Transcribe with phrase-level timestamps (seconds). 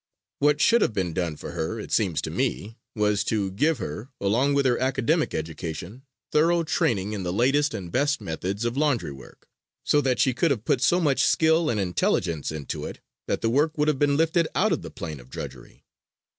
[0.39, 4.09] What should have been done for her, it seems to me, was to give her
[4.19, 9.11] along with her academic education thorough training in the latest and best methods of laundry
[9.11, 9.47] work,
[9.83, 13.49] so that she could have put so much skill and intelligence into it that the
[13.51, 15.83] work would have been lifted out from the plane of drudgery[A].